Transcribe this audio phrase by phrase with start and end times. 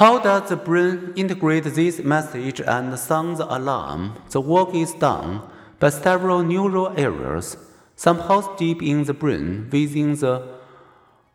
[0.00, 4.14] How does the brain integrate this message and sound the alarm?
[4.30, 5.42] The work is done
[5.78, 7.58] by several neural areas,
[7.96, 10.54] some housed deep in the brain within the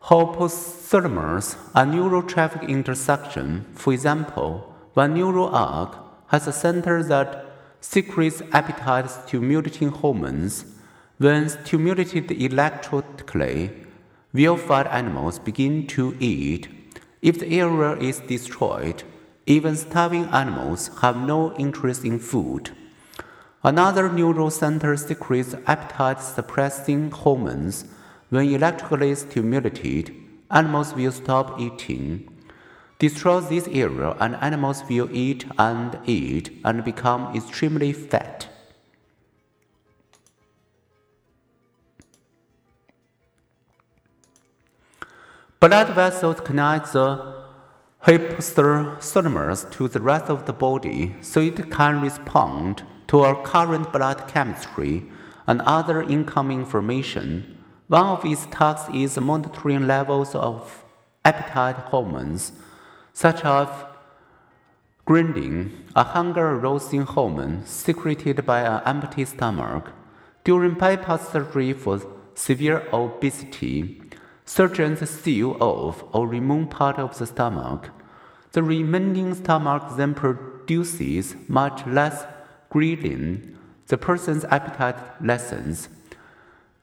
[0.02, 3.66] hypothalamus, a neural traffic intersection.
[3.74, 5.96] For example, one neural arc
[6.32, 7.46] has a center that
[7.80, 10.64] secretes appetite stimulating hormones.
[11.18, 13.70] When stimulated electrically,
[14.34, 16.75] well-fed animals begin to eat.
[17.22, 19.02] If the area is destroyed,
[19.46, 22.70] even starving animals have no interest in food.
[23.62, 27.84] Another neural center secretes appetite suppressing hormones.
[28.28, 30.14] When electrically stimulated,
[30.50, 32.28] animals will stop eating.
[32.98, 38.48] Destroy this area, and animals will eat and eat and become extremely fat.
[45.66, 47.34] Blood vessels connect the
[48.04, 54.28] hypothalamus to the rest of the body so it can respond to our current blood
[54.28, 55.06] chemistry
[55.44, 57.58] and other incoming information.
[57.88, 60.84] One of its tasks is monitoring levels of
[61.24, 62.52] appetite hormones
[63.12, 63.66] such as
[65.04, 69.90] ghrelin, a hunger-arousing hormone secreted by an empty stomach.
[70.44, 72.00] During bypass surgery for
[72.36, 74.00] severe obesity,
[74.46, 77.90] surgeons seal off or remove part of the stomach.
[78.52, 82.24] The remaining stomach then produces much less
[82.72, 83.56] ghrelin.
[83.88, 85.88] The person's appetite lessens.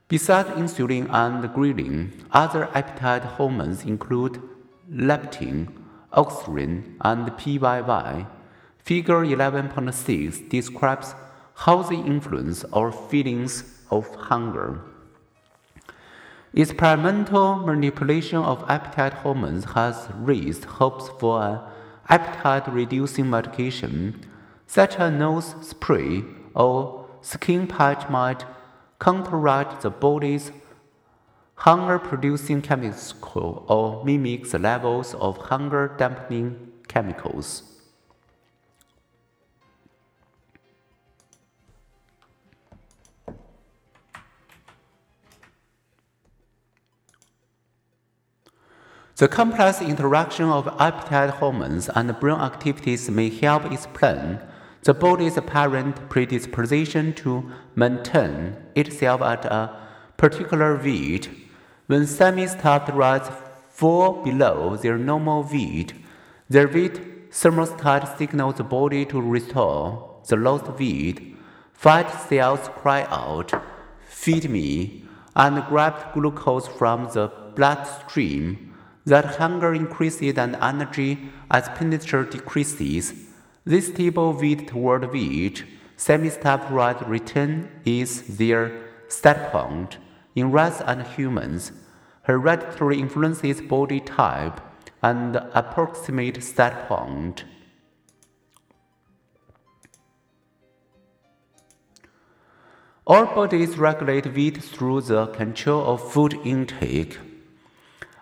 [0.06, 4.40] Besides insulin and ghrelin, other appetite hormones include
[4.88, 5.68] leptin,
[6.12, 8.26] oxytocin, and PYY.
[8.78, 11.14] Figure 11.6 describes
[11.54, 14.82] how they influence our feelings of hunger.
[16.56, 21.58] Experimental manipulation of appetite hormones has raised hopes for an
[22.08, 24.24] appetite reducing medication,
[24.68, 26.22] such as nose spray
[26.54, 28.44] or skin patch might
[29.00, 30.52] counteract the body's
[31.56, 37.73] hunger producing chemical or mimic the levels of hunger dampening chemicals.
[49.16, 54.40] The complex interaction of appetite hormones and brain activities may help explain
[54.82, 59.70] the body's apparent predisposition to maintain itself at a
[60.16, 61.30] particular weight
[61.86, 63.30] when semi-starved rats
[63.70, 65.92] fall below their normal weight,
[66.50, 71.36] their weight thermostat signals the body to restore the lost weight.
[71.72, 73.52] Fat cells cry out,
[74.08, 75.04] feed me,
[75.36, 78.73] and grab glucose from the bloodstream.
[79.06, 83.12] That hunger increases and energy expenditure decreases.
[83.64, 85.64] This stable weight toward weight
[85.96, 88.72] semi-starved rat return is their
[89.08, 89.98] set point.
[90.34, 91.72] In rats and humans,
[92.22, 94.60] hereditary influences body type
[95.02, 97.44] and approximate set point.
[103.06, 107.18] Our bodies regulate weight through the control of food intake,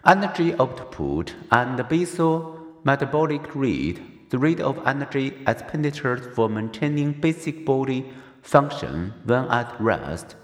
[0.06, 8.12] energy output, and basal metabolic rate, the rate of energy expenditure for maintaining basic body
[8.42, 10.34] function when at rest.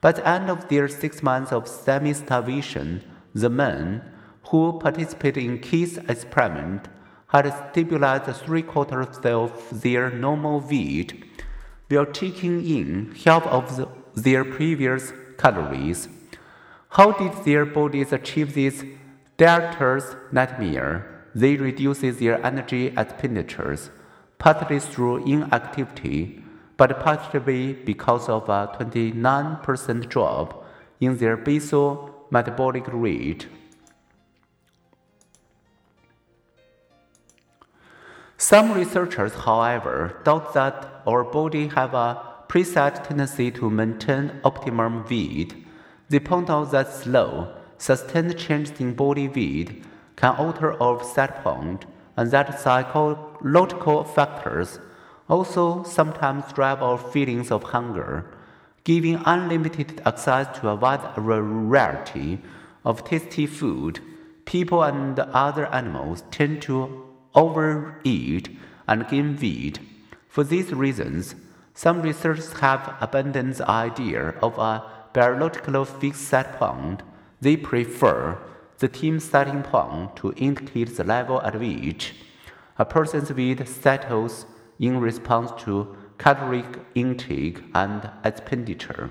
[0.00, 3.02] By the end of their six months of semi starvation,
[3.34, 4.02] the men
[4.50, 6.88] who participated in Keys' experiment
[7.28, 11.24] had stabilized three quarters of their normal weight
[11.88, 16.08] while taking in half of the, their previous calories.
[16.90, 18.84] How did their bodies achieve this
[19.36, 21.24] dieter's nightmare?
[21.34, 23.90] They reduced their energy expenditures,
[24.38, 26.42] partly through inactivity
[26.76, 30.64] but partly because of a 29% drop
[31.00, 33.46] in their basal metabolic rate.
[38.36, 45.54] Some researchers, however, doubt that our body have a preset tendency to maintain optimum weight.
[46.10, 49.84] They point out that slow, sustained changes in body weight
[50.16, 51.84] can alter our set point
[52.16, 54.80] and that psychological factors
[55.28, 58.24] also sometimes drive our feelings of hunger,
[58.84, 62.38] giving unlimited access to a wide variety
[62.84, 64.00] of tasty food.
[64.44, 68.48] People and other animals tend to overeat
[68.86, 69.80] and gain weight.
[70.28, 71.34] For these reasons,
[71.74, 77.02] some researchers have abandoned the idea of a biological fixed set point.
[77.40, 78.38] They prefer
[78.78, 82.14] the team starting point to indicate the level at which
[82.78, 84.46] a person's weight settles
[84.78, 89.10] in response to caloric intake and expenditure.